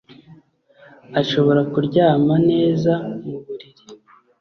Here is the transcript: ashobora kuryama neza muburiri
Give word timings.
ashobora 1.21 1.61
kuryama 1.71 2.35
neza 2.49 2.91
muburiri 3.25 3.83